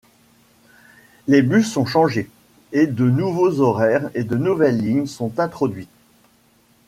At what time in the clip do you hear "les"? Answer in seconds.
1.27-1.43